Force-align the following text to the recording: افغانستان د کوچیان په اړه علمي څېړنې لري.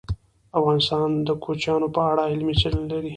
افغانستان 0.59 1.09
د 1.27 1.29
کوچیان 1.43 1.81
په 1.95 1.99
اړه 2.11 2.23
علمي 2.31 2.55
څېړنې 2.59 2.87
لري. 2.93 3.09